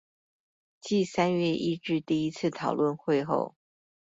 [0.81, 3.53] 繼三月一日第一次討論會後